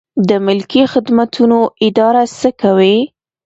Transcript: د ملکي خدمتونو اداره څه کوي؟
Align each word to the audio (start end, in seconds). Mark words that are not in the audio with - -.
د 0.29 0.31
ملکي 0.45 0.83
خدمتونو 0.93 1.59
اداره 1.87 2.23
څه 2.39 2.49
کوي؟ 2.61 2.97